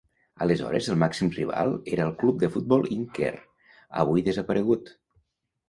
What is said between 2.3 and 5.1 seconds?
de Futbol Inquer, avui desaparegut.